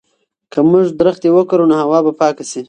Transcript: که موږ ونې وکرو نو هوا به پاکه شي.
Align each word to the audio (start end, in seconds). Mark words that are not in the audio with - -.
که 0.51 0.59
موږ 0.69 0.85
ونې 0.99 1.29
وکرو 1.35 1.65
نو 1.69 1.75
هوا 1.81 1.99
به 2.05 2.11
پاکه 2.19 2.43
شي. 2.49 2.59